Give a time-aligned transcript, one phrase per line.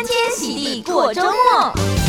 [0.00, 1.99] 欢天喜地过周末。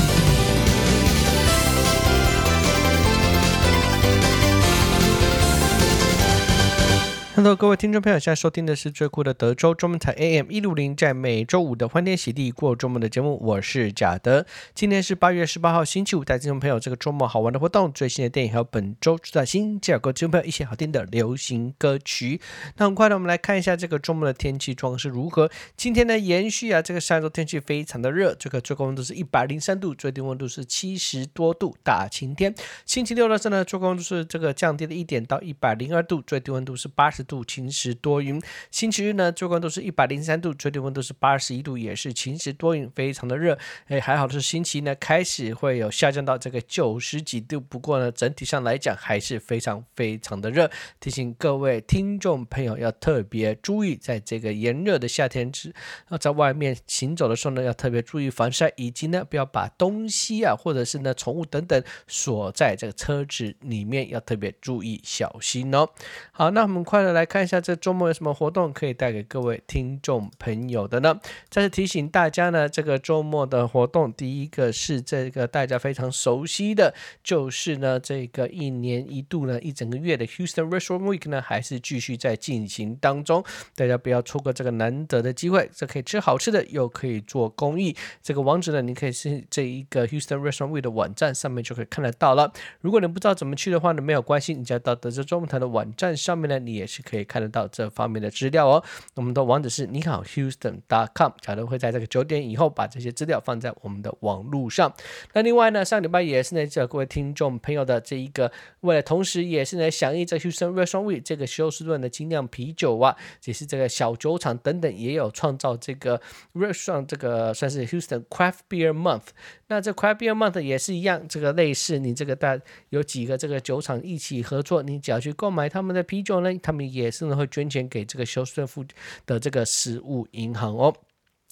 [7.43, 14.45] 各位听众朋友，现在收听的是最酷的德州中文台 AM 一六零，在每周五的欢天喜地过周末的节目，我是贾德。
[14.75, 22.39] 今天是八月十八号，星期五，带听众朋友这个周末好玩的活动、最新的电影，还有本周主打新介绍给听众朋友一些好听的流行歌曲。
[22.77, 25.49] 那很快呢，我们来看一下这个周末的天气状况是如何。
[25.75, 32.53] 今天呢，延续啊，这个上周天气非常的热，这个最高温度是一百零三度，最低温度是七十多度，大晴天。
[32.85, 37.45] 星期六的时候呢，最高温度是这个降低了一点到一百零二度，最低温度是八十度。
[37.45, 43.57] 晴时多云，星期日呢，最高温度是一百零三度，最低温度是八十一度，也是晴时多云，非常的热。
[43.87, 50.69] 哎，还好的是星期一呢开始会有下降到这个九十几度，不过呢，整体上来讲还是非常非常的热。
[50.99, 55.73] 提醒各位听众朋友要特别注意，在这个炎热的夏天之，
[56.19, 65.87] 在外面行走的时候呢，要特别注意防晒，以及呢不要把东西啊或者是呢宠物等等锁在这个车子里面，要特别注意小心哦。
[66.31, 67.21] 好，那我们快乐来。
[67.21, 71.19] 来看一下这周末有什么活动可以带给各位听众朋友的呢？
[71.49, 76.91] 再次提醒大家呢，这个周末的活动，第一个是这个大家非常熟悉的，
[77.23, 83.45] 就是呢这个一年一度呢一整个月的 Houston Restaurant Week 呢，还是继续在进行当中。
[83.75, 87.95] 大家不要错过这个难得的机会，这可以吃好吃的，又可以做公益。
[88.23, 92.51] 这个网址呢，你可以是这一个 Houston Restaurant Week 的网站上面就可以看得到了。
[92.79, 97.21] 如果你不知道怎么去的话呢，没有关系，你只要到德州中文台的网站上面呢，你也是可以。
[97.31, 98.83] 看得到这方面的资料哦。
[99.15, 104.93] 我们的网址是你好 Houston.com，假如会在这个九点以后把这些资料放在我们的网络上。
[105.33, 108.51] 那另外呢，上礼拜也是呢，这各位听众朋友的这一个，
[108.81, 113.15] 为了同时也是呢，响应这 Houston Restaurant Week 这个休斯顿的精酿啤酒啊，
[113.45, 116.19] 也是这个小酒厂等等，也有创造这个
[116.53, 119.27] Restaurant 这个算是 Houston Craft Beer Month。
[119.71, 128.83] 那这 Cry Beer Month 也是一样，这个类似你这个大有几个这个酒厂一起合作，你只要去购买他们的啤酒呢，他们也是呢会捐钱给这个休斯顿附
[129.25, 130.93] 的这个食物银行哦。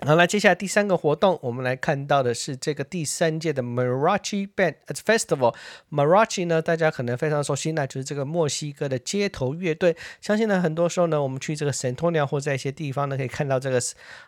[0.05, 5.55] 好，了接下来第三个活动，我们来看到的是这个第三届的 Marachi Band Festival。
[5.89, 9.95] Marachi 呢，大家可能非常熟悉，那就是这个墨西哥的街头乐队。
[10.21, 13.81] 相信呢，很多时候呢，我们去这个 San Antonio 或在一些地方呢，可以看到这个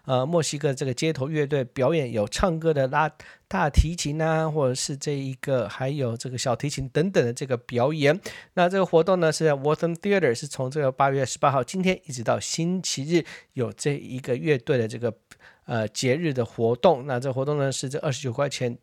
[0.03, 3.09] 呃墨西哥这个街头乐队表演，有唱歌的、拉
[3.51, 8.17] 大提琴啊，或者是这一个还有这个小提琴等等的这个表演。
[8.53, 15.13] 那这个活动呢，是在 Wortham Theater，是从这个八月十八号今天一直到星期日，有这一个乐队的这个。
[15.65, 18.75] 呃，节日的活动，那这活动呢是这二十九块钱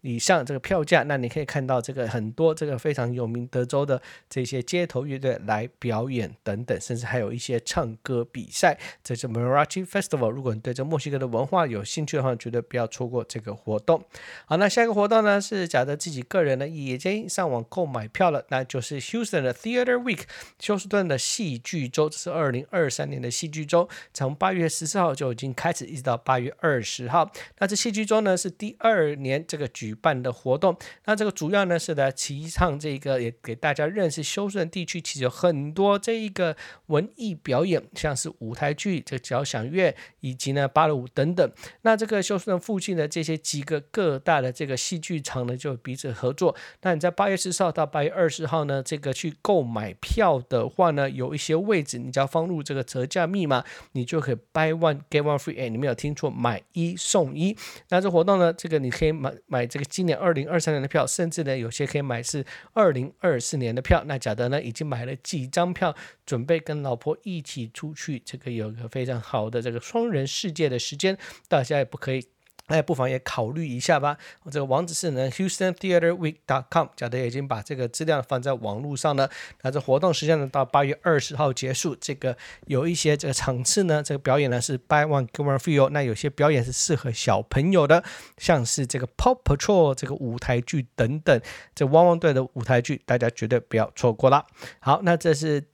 [0.00, 4.00] 以上这个票价，那你可以看到这个很多这个非常有名德州的
[4.30, 8.78] 这些街头乐队来表演等等，甚至还有一些唱歌比赛。
[9.02, 14.04] 这是 Mariachi Festival，如果你对这墨西哥的文化有兴趣的话，绝对不要错过这个活动。
[14.46, 20.20] 好，那下一个活动呢是假的自己个人呢已经上网购买票了，那就是 Houston 的 Theater Week，
[20.60, 26.18] 休斯顿的戏剧周，这是二零二三年的戏剧周，从八月十四号就已经开始，一直到。
[26.28, 30.76] 八月二十号，那这戏剧周呢是第二年这个举举办的活动。
[31.06, 36.54] 那这个主要呢是来提倡这个，也给大家认识休斯顿地区其实有很多这一个
[36.88, 41.50] 文艺表演，像是舞台剧、这个交响乐以及呢芭蕾舞等等。
[41.82, 46.54] 那这个休斯顿附近的这些几个各大的这个戏剧场呢就彼此合作。
[46.82, 55.58] 那你在八月十四号到八月二十号呢，这个去购买票的话呢，有一些位置你只要放入这个折价密码，你就可以 buy one get one free。
[55.58, 56.14] 哎，你没有听。
[56.18, 57.56] 错买一送一，
[57.90, 58.52] 那这活动呢？
[58.52, 64.02] 这个你可以买买这今年二零二三年的票，甚至呢有些可以买是二零二四年的票。
[64.06, 65.94] 那贾德呢已经买了几张票，
[66.24, 71.16] 准备跟老婆一起出去，这个有个非常好的这个双人世界的时间，
[71.48, 72.24] 大家也不可以。
[72.68, 74.16] 哎，不妨也考虑一下吧。
[74.50, 76.86] 这个网址是呢，Houston Theater Week dot com。
[76.94, 79.28] 贾德已经把这个资料放在网络上了。
[79.62, 81.96] 那这活动时间呢，到八月二十号结束。
[81.96, 82.36] 这个
[82.66, 85.90] 有一些这个场次呢，这个表演呢是 Buy One Get One Free 哦。
[85.92, 88.04] 那有些表演是适合小朋友的，
[88.36, 91.40] 像是这个 Pop Patrol 这个舞台剧等等，
[91.74, 94.46] 这汪汪队的舞台剧，大家绝对不要错过了。
[94.80, 95.64] 好，那这是。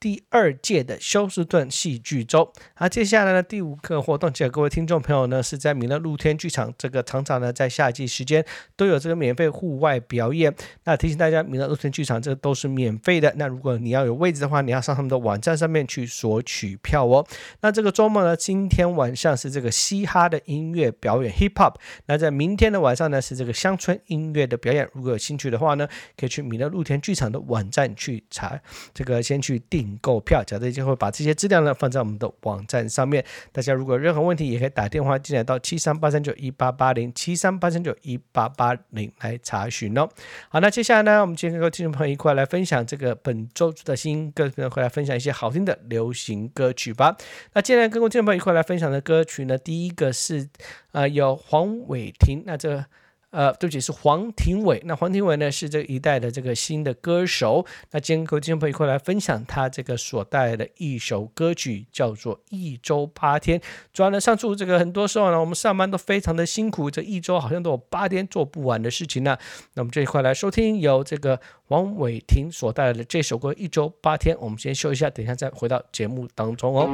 [0.00, 8.42] 第二届的休斯顿戏剧周，好，接下来呢，第五个活动，请各位听众朋友呢，是在米勒露天剧场，这个常常呢在夏季时间
[8.76, 10.54] 都有这个免费户外表演。
[10.84, 13.30] 那提醒大家，米勒露天剧场这都是免费的。
[13.36, 17.26] 那如果你要有位置的话，你要上他们的网站上面去索取票哦。
[17.60, 21.74] 那这个周末呢，今天晚上是这个嘻哈的音乐表演 （hip hop）。
[22.06, 24.88] 那在明天的晚上呢，是这个乡村音乐的表演。
[24.94, 25.86] 如果有兴趣的话呢，
[26.16, 28.58] 可以去米勒露天剧场的网站去查，
[28.94, 29.89] 这个先去订。
[29.98, 30.42] 购票。
[30.46, 33.24] 小队就会把这些资料呢放在我们的网站上面。
[33.52, 40.08] 大家如果有任何问题，也可以打电话进来到七三八三九一八八零七三八三九一八八零来查询哦。
[40.48, 47.16] 好，那接下来呢，我们今天跟听众朋友一块来分享这个本周的新歌，会来分享一些好听的流行歌曲吧。
[47.52, 50.48] 那接下来跟听众朋友一块来分享的歌曲呢，第一个是
[50.92, 52.84] 呃有黄伟霆，那这。
[53.30, 54.82] 呃，对不起，是黄庭伟。
[54.84, 57.64] 那黄庭伟呢，是这一代的这个新的歌手。
[57.92, 63.58] 那今天跟听众朋友一块来分享他这个所带来的一首歌曲，叫做《一周八天》。
[63.92, 69.38] 主要呢，上述这个很多时候呢，我们上班都非常的辛苦，这一周好像都有八天做不完的事情呢。
[69.74, 74.34] 那我们这一块来收听由这个黄伟霆所带来的这首歌《一周八天》。
[74.40, 76.88] 我们先休一下，等一下再回到节目当中哦。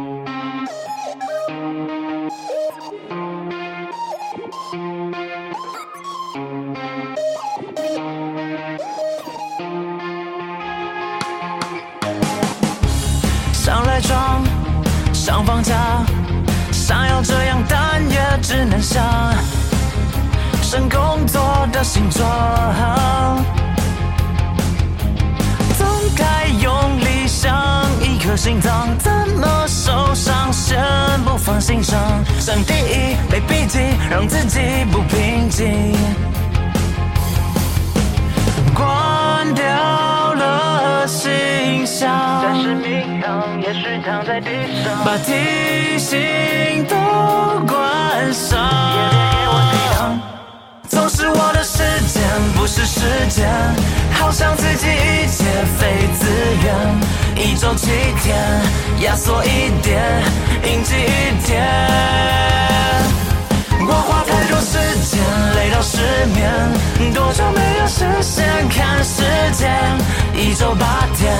[18.97, 19.35] 只能想。
[20.63, 22.25] 剩工作的形状，
[25.77, 27.85] 总该用力像。
[28.01, 30.79] 一颗心脏怎么受伤，先
[31.25, 31.99] 不放心上。
[32.41, 33.79] 想第一枚笔记，
[34.11, 34.61] 让自己
[34.91, 35.95] 不平静。
[38.75, 39.65] 关掉
[40.35, 42.11] 了信箱。
[43.61, 44.51] 也许躺在地
[44.85, 46.85] 上，把提醒
[52.77, 53.01] 是时
[53.31, 53.49] 间，
[54.13, 55.45] 好像自己一切
[55.79, 56.27] 非自
[56.63, 56.75] 愿。
[57.35, 57.87] 一周七
[58.23, 58.37] 天，
[59.01, 60.03] 压缩一点，
[60.63, 61.65] 应急一点。
[63.81, 64.77] 我花太多时
[65.07, 65.19] 间
[65.55, 65.97] 累到失
[66.35, 69.23] 眠，多久没有实现看时
[69.55, 69.73] 间？
[70.35, 71.33] 一周八天，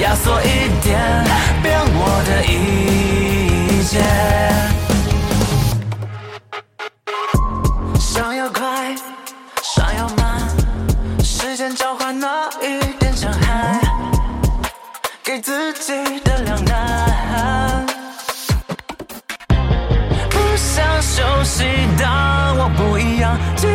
[0.00, 0.96] 压缩一点，
[1.60, 4.87] 变我的一切。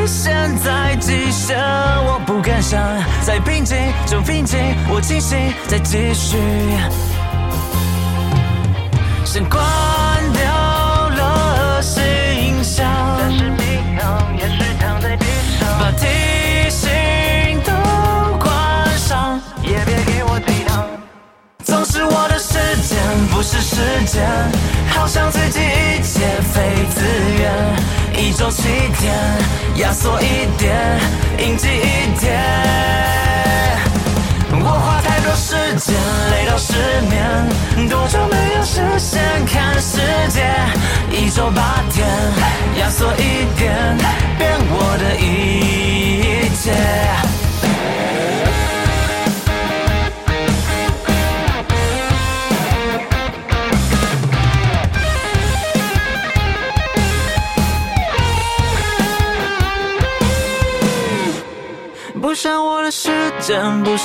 [0.05, 1.57] 现，在极限，
[2.05, 2.81] 我不敢想，
[3.21, 4.59] 再平静就平静，
[4.89, 6.37] 我清醒再继续。
[9.23, 9.61] 先关
[10.33, 12.85] 掉了信箱，
[13.17, 15.25] 暂时迷航，也许躺在地
[15.59, 16.89] 上，把提醒
[17.63, 17.71] 都
[18.37, 20.85] 关上，也别给我抵挡。
[21.63, 22.53] 总是我的时
[22.83, 22.97] 间
[23.31, 23.75] 不是时
[24.05, 24.23] 间，
[24.89, 27.01] 好像自己一切非自
[27.39, 28.02] 愿。
[28.17, 28.63] 一周七
[28.99, 29.13] 天，
[29.77, 30.99] 压缩一点，
[31.39, 32.39] 应急一点。
[34.51, 35.95] 我花太多时间，
[36.31, 36.73] 累到失
[37.09, 37.47] 眠，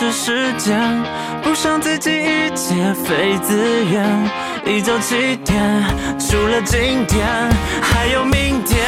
[0.01, 0.79] 是时间，
[1.43, 4.31] 不想自己一切非自愿。
[4.65, 5.85] 一周七天，
[6.21, 7.27] 除了今天
[7.83, 8.79] 还有明天。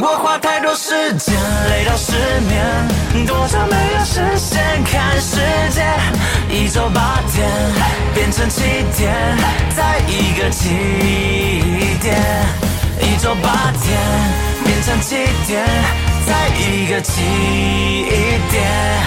[0.00, 1.34] 我花太多时间
[1.68, 2.12] 累到失
[2.48, 5.36] 眠，多久没有实现看世
[5.68, 5.84] 界？
[6.50, 7.46] 一周八天
[8.14, 8.62] 变成七
[8.96, 9.14] 天，
[9.76, 10.70] 在一个起
[12.00, 12.16] 点。
[13.02, 13.98] 一周八天
[14.68, 15.64] 变成起点。
[16.26, 17.22] 再一个起
[18.50, 19.00] 点。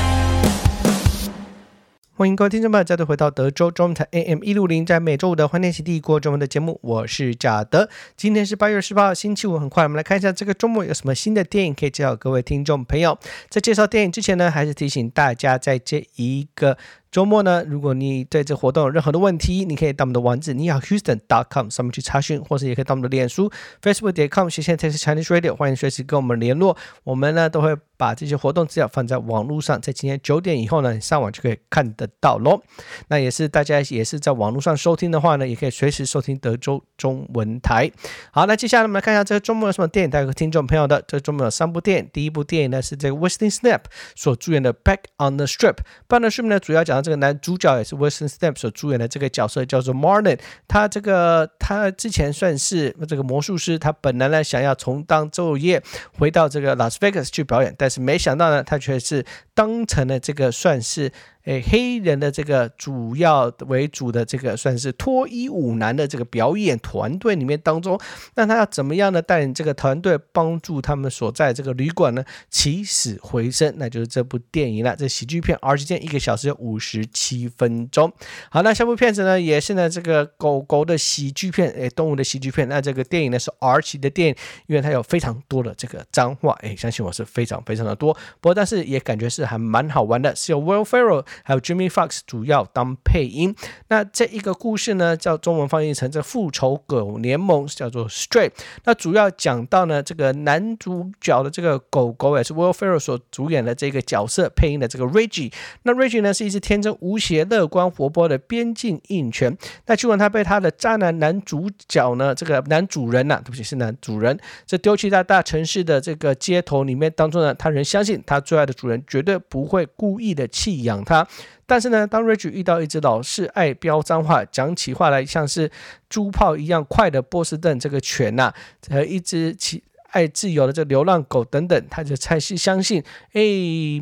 [2.15, 7.88] 欢迎各位听众朋友再度回到德州中文台 AM 一六零，在每周五的欢天喜地过中文的节目，我是贾德。
[8.18, 13.20] 今天是八月十八号，星期五，很快我们来看一下这个周末有什么新的电影可以介绍各位听众朋友。
[13.50, 16.75] 在介绍电影之前呢，还是提醒大家，在这一个。
[17.12, 23.51] 周末呢，如果你对这活动有任何的问题，你可以到我们的网址 niahouston.com 上面去查询，或是也可以到我们的脸书
[23.82, 26.77] facebook.com 斜线 Texas Chinese Radio，欢迎随时跟我们联络。
[27.03, 32.62] 我们呢都会把这些活动资料放在网络上，在今天九点以后呢，你上网就可以看得到喽。
[33.10, 37.91] 那也是大家也是在网络上收听的话呢，也可以随时收听德州中文台。
[38.32, 41.03] 好，那接下来我们来看一下这个周末有什么电影带给听众朋友的。
[41.06, 43.84] 这周末有三部电影，第一部电影呢是这个 Wesley Snipes
[44.15, 45.80] 所主演的 Back on the Strip。
[46.08, 47.00] Back on the Strip 呢主要讲。
[47.01, 55.81] 这个男主角也是 Wesley Snipes 所主演的这个角色叫做 Martin，他这个他之前算是这个魔术师，他本来呢想要从当昼夜
[56.17, 61.12] 回到这个 Las Vegas 去表演，但是没想到呢，他却是当成了这个算是
[61.45, 68.00] 诶黑人的这个主要为主的这个算是脱衣舞男的这个表演团队里面当中，
[68.36, 69.21] 那他要怎么样呢？
[69.21, 74.95] 带领这个团队帮助他们所在这个旅馆呢起死回生，那就是这部电影了。
[74.95, 78.12] 这喜剧片 R 级电影一个小时有五十七分钟。
[78.50, 82.67] 好，那下部片子呢也是呢这个狗狗的喜剧片，诶动物的喜剧片。
[82.67, 84.36] 那这个电影呢是 R 级的电影，
[84.67, 88.13] 因为它有非常多的这个脏话，诶相信我是非常非常的多。
[88.39, 93.56] 不过但是也感觉是还蛮好玩的，是有 Will Ferrell 还有 Jimmy Fox 主要当配音。
[93.88, 98.52] 那这一个故事呢叫中文翻译成这复仇狗联盟，叫做 Stray。
[98.86, 105.52] 那主要讲到呢这个男主角的这个狗狗也是 Will Ferrell 所主演的这个角色配音的这个 Reggie。
[105.84, 109.58] 那 Reggie 呢是一只天真无邪、乐观活泼的边境印犬。
[109.86, 121.21] 那尽管他被他的渣男男主角呢这个男主人呐、对不起是男主人，这丢弃在大城市的这个街头里面当中呢，他仍相信他最爱的主人绝对不会故意的弃养他。
[121.66, 125.72] 但是呢，当 Reggie 遇到一只老是爱飙脏话、讲起话来像是
[126.10, 128.54] 猪炮一样快的波士顿这个犬呐、
[128.90, 129.84] 和一只其。
[130.12, 133.01] 爱自由的这流浪狗等等，他就才是相信，
[133.32, 133.42] 哎，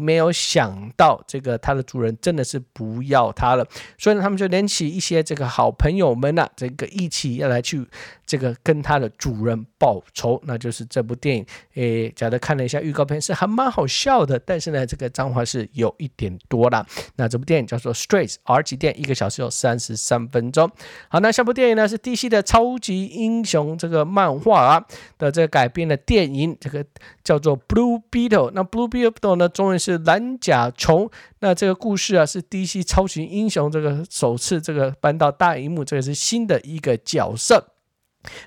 [0.02, 3.64] 没有想到这个他的主人真的是不要他了，
[3.96, 7.86] 所以呢，他们就连起一些这个好朋友们呐、这个一起要来去
[8.30, 11.44] 这个跟他的主人报仇，那就是这部电影。
[11.74, 16.86] 诶，假的看了一下预告片，是还蛮好笑的，但是呢，这个脏话是有一点多啦。
[17.16, 20.70] 那这部电影叫做《Strays》R 级电，一个小时有三十三分钟。
[21.08, 24.86] 好，那下部电影呢是 DC 的超级英雄这个漫画啊
[25.18, 25.98] 的这个改编的。
[25.98, 26.86] 电影这个
[27.24, 31.10] 叫做 Blue Beetle，那 Blue Beetle 呢，中文是蓝甲虫。
[31.40, 37.74] 那这个故事啊，是 DC 超级英雄这个首次这个搬到大荧幕，这个是新的一个角色。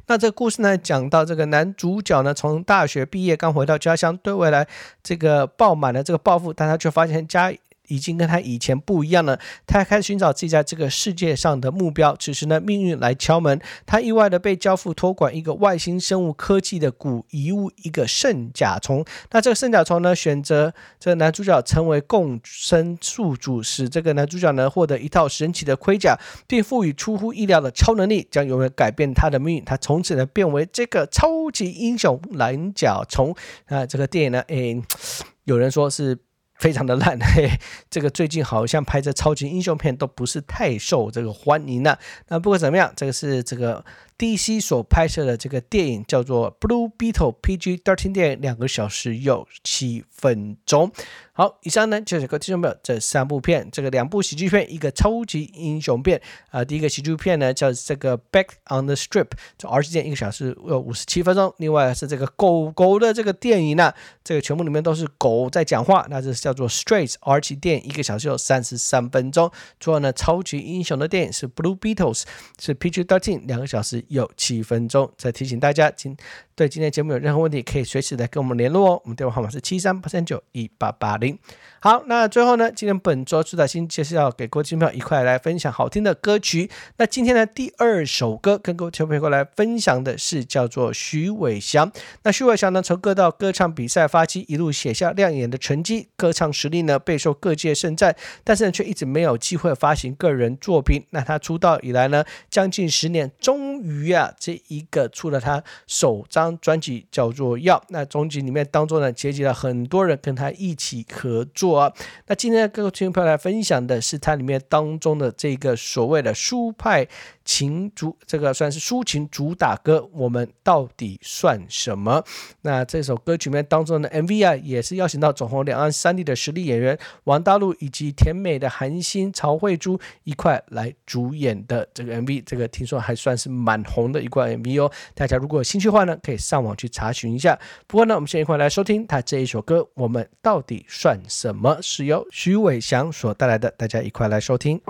[0.06, 4.66] 那这个故事呢，讲到这个男主角呢，从大学毕业刚回到家乡，对未来
[5.02, 7.52] 这个抱满了这个抱负，但他却发现家。
[7.88, 12.16] 已经跟他以前不一样了，他开始寻找自己在这个世界上的目标。
[12.16, 19.04] 此时呢，命运来敲门，他意外的被交付托管一个外星生物科技的古遗物，一个圣甲虫。
[19.30, 29.64] 那这个圣甲虫呢，选择这个男主角成为共生宿主，使这个男主角呢获得一套神奇的盔甲，并赋予出乎意料的超能力，将永远改变他的命运。
[29.64, 33.34] 他从此呢变为这个超级英雄蓝甲虫。
[33.66, 34.80] 啊，这个电影呢，诶，
[35.44, 36.18] 有人说是。
[36.62, 37.50] 非常的烂， 嘿，
[37.90, 41.98] 这个最近好像拍这超级英雄片都不是太受这个欢迎了。
[42.28, 43.84] 那不管怎么样，这个是这个。
[44.22, 50.92] DC 所拍摄的这个电影叫做《Blue Beetle》，PG thirteen 电影，两个小时有七分钟。
[51.34, 59.24] 好，以上呢就是各位听众朋友这三部片，这个两部喜剧片，一个超级英雄片啊、第一个喜剧片呢叫这个《Back on the Strip》，
[59.58, 61.52] 这 R 级电，一个小时呃五十七分钟。
[61.56, 69.50] 另外是这个狗狗的这个电影呢，这个全部里面都是狗在讲话，那这是叫做《Strays》R 级电影，一个小时有三十三分钟。
[69.80, 72.20] 最后呢，超级英雄的电影是《Blue Beetles》，
[72.60, 74.04] 是 PG thirteen，两个小时。
[74.12, 76.14] 有七分钟，再提醒大家，今
[76.54, 79.00] 对今天节目有任何问题，可以随时来跟我们联络哦。
[79.04, 81.38] 我们电话号码是七三八三九一八八零。
[81.80, 86.70] 好，那最后呢，今天本周出的新就是要给各位听众一块来分享好听的歌曲。
[86.98, 91.90] 那今天的第二首歌，跟各位听众朋友来分享的是叫做徐伟祥。
[92.22, 98.14] 那徐伟祥呢，从各道歌唱比赛发起，一路写下亮眼的成绩，歌唱实力呢备受各界盛赞，
[98.44, 101.04] 但是呢，却一直没有机会发行个人作品。
[101.10, 107.78] 那他出道以来呢，将近十年，终于啊，这一个出了他首张专辑，叫做《药》。
[107.88, 111.92] 那专辑里面当中呢，结集了很多人跟他一起合作啊。
[112.26, 117.06] 那今天各位听众朋友来分享的是他里面当中的这个所谓的书派
[117.44, 122.22] 情主，这个算是抒情主打歌，我们到底算什么？
[122.62, 134.90] 那这首歌曲面当中的 MV 啊，也是邀请到走红两岸三地的实力演员王大陆以及甜美的韩星曹慧珠一块来主演的这个 MV，这个听说还算是蛮红的一块 MV 哦。
[135.14, 137.58] 大家如果有兴趣的话呢，可以上网去查询一下。
[137.86, 141.78] 不过呢，我们先一块来收听他这一首歌，我们到底算什么？
[141.82, 144.80] 是由徐伟祥所带来的，大家一块来收听。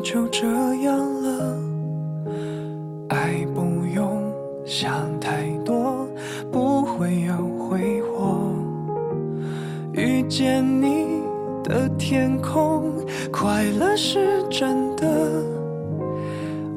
[0.00, 1.58] 就这样了，
[3.08, 4.32] 爱不用
[4.64, 4.90] 想
[5.20, 6.06] 太多，
[6.52, 8.52] 不会有挥霍。
[9.92, 11.20] 遇见你
[11.64, 12.92] 的天空，
[13.32, 15.06] 快乐是真的，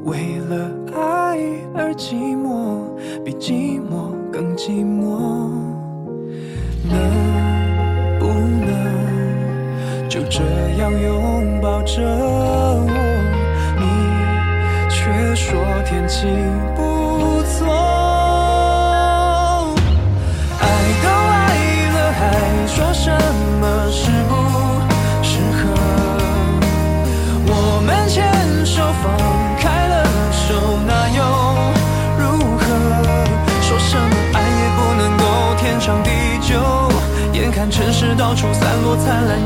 [0.04, 1.40] 为了爱
[1.76, 2.80] 而寂寞，
[3.24, 5.50] 比寂寞更寂寞。
[6.84, 7.00] 能
[8.20, 10.20] 不能就？
[10.32, 10.42] 这
[10.80, 12.02] 样拥抱着
[38.36, 39.46] 处散落灿烂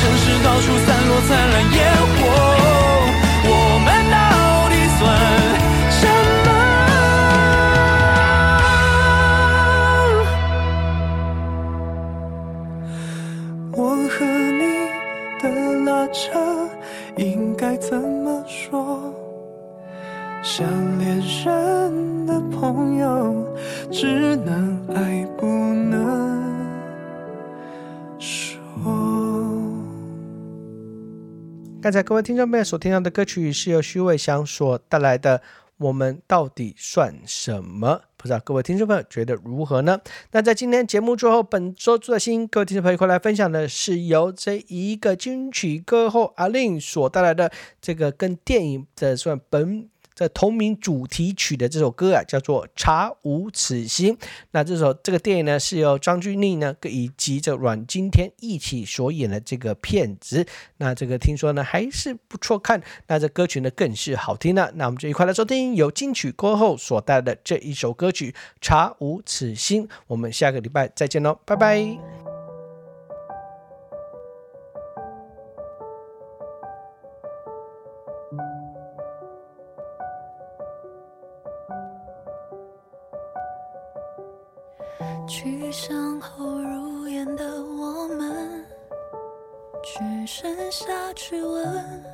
[0.00, 1.99] 城市到处散落灿烂烟
[31.90, 35.42] 在各位听众朋友所听到的歌曲是由徐伟翔所带来的。
[35.78, 38.02] 我们到底算什么？
[38.18, 39.98] 不知道各位听众朋友觉得如何呢？
[40.32, 47.50] 那在今天节目最后，本周最新各位听众朋友一块来分享的是由这一个金曲歌后阿令所带来的
[47.80, 49.88] 这个跟电影的算本。
[50.20, 54.14] 的同名主题曲的这首歌啊，叫做《查无此心》。
[54.50, 60.46] 那这首这个电影呢，是由张钧甯呢以及这阮经天一起所演的这个片子。
[60.76, 62.82] 那这个听说呢还是不错看。
[63.06, 64.70] 那这歌曲呢更是好听了。
[64.74, 68.30] 那我们就一块来收听由金曲歌后所带的这一首歌曲
[68.60, 69.88] 《查无此心》。
[70.06, 72.19] 我们下个礼拜再见喽，拜拜。
[85.30, 88.66] 去向后入眼的我们，
[89.80, 92.04] 只剩下质问，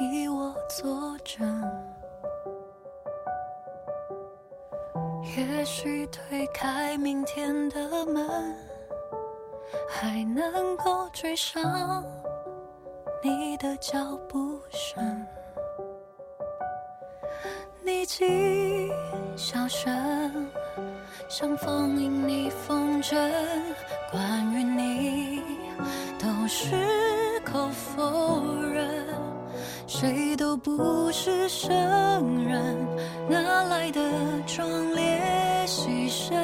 [0.00, 1.62] 替我作证。
[5.36, 8.56] 也许推开明天的门，
[9.86, 12.02] 还能够追上
[13.22, 15.26] 你的脚步声。
[17.82, 18.90] 你记
[19.36, 20.50] 笑声。
[21.28, 23.16] 像风影逆风筝，
[24.10, 25.42] 关于你
[26.18, 26.76] 都矢
[27.44, 28.88] 口否认，
[29.86, 31.72] 谁都不是圣
[32.44, 32.86] 人，
[33.28, 34.00] 哪来的
[34.46, 35.20] 壮烈
[35.66, 36.34] 牺牲，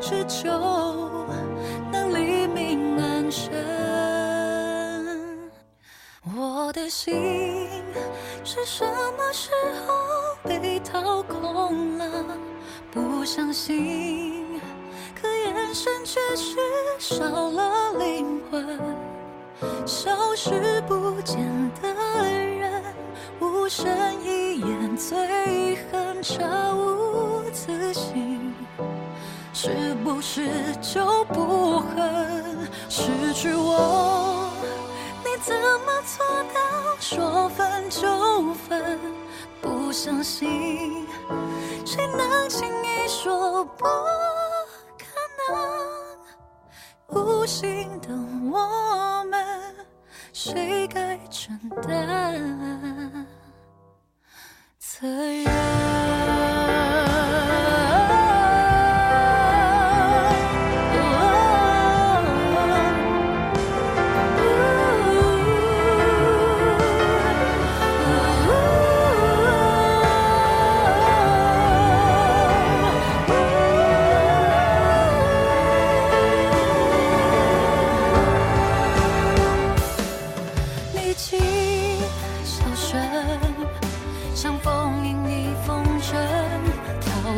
[0.00, 0.48] 只求
[1.90, 3.52] 能黎明安生。
[6.36, 7.68] 我的心
[8.44, 8.84] 是什
[9.16, 9.50] 么时
[9.86, 9.94] 候
[10.44, 12.06] 被掏空了？
[13.32, 14.60] 相信，
[15.14, 16.56] 可眼神却是
[16.98, 18.76] 少了灵魂。
[19.86, 21.38] 消失不见
[21.80, 21.94] 的
[22.28, 22.82] 人，
[23.38, 23.88] 无声
[24.24, 28.52] 一眼最恨查无自信，
[29.52, 30.50] 是不是
[30.82, 34.50] 就不恨失去我？
[35.24, 38.98] 你怎么做到说分就分？
[39.62, 41.06] 不相信，
[41.84, 42.66] 谁能轻
[43.10, 43.84] 说不
[44.96, 45.04] 可
[45.48, 45.52] 能？
[47.08, 48.08] 无心的
[48.52, 49.74] 我们，
[50.32, 53.26] 谁该承担
[54.78, 55.59] 责任？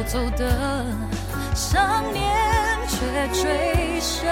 [0.05, 0.85] 走的
[1.55, 2.25] 想念
[2.89, 2.97] 却
[3.33, 4.27] 最深，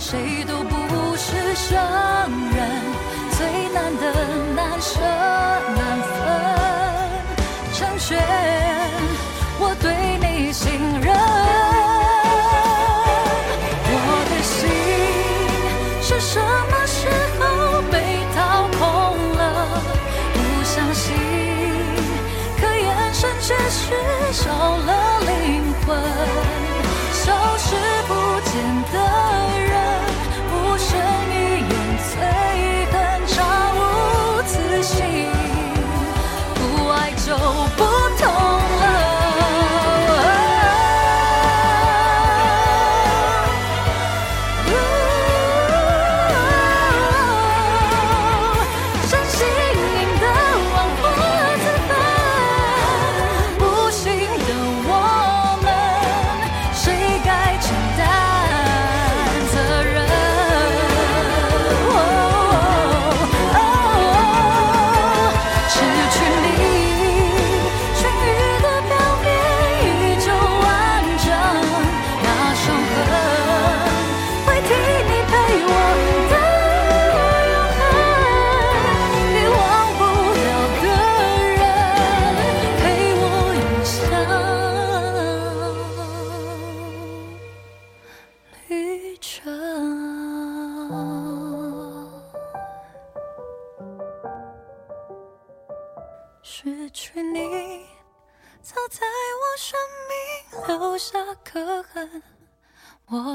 [0.00, 1.78] 谁都不是圣
[2.50, 2.58] 人，
[3.30, 4.04] 最难的
[4.54, 5.00] 难舍
[5.76, 6.12] 难分，
[7.72, 8.18] 成全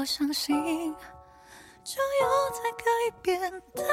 [0.00, 0.56] 我相信，
[1.84, 2.84] 就有在改
[3.20, 3.38] 变
[3.74, 3.84] 的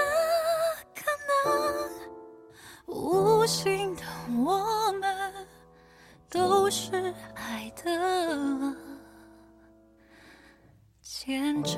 [0.95, 1.89] 可能。
[2.85, 4.03] 无心的
[4.45, 5.45] 我们，
[6.29, 8.73] 都是爱的
[11.01, 11.77] 见证。